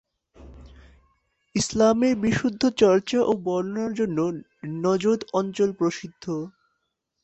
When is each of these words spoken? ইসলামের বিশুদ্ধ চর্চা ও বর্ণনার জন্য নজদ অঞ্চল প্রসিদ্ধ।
ইসলামের 1.55 2.13
বিশুদ্ধ 2.23 2.61
চর্চা 2.81 3.19
ও 3.21 3.41
বর্ণনার 3.45 3.91
জন্য 3.93 4.17
নজদ 4.83 5.19
অঞ্চল 5.33 5.69
প্রসিদ্ধ। 5.79 6.23